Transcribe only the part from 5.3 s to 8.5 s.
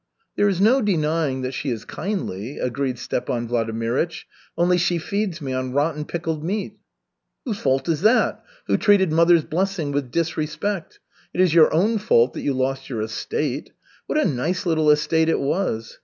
me on rotten pickled meat." "Whose fault is it?